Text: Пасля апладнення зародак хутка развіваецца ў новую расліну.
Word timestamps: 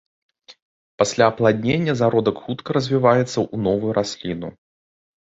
Пасля 1.01 1.25
апладнення 1.31 1.93
зародак 1.99 2.35
хутка 2.45 2.69
развіваецца 2.77 3.25
ў 3.25 3.55
новую 3.67 3.91
расліну. 3.99 4.49